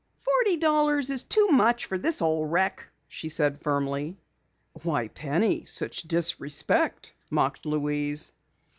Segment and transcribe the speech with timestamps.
[0.17, 4.17] "Forty dollars is too much for this old wreck," she said firmly.
[4.81, 8.31] "Why, Penny, such disrespect!" mocked Louise.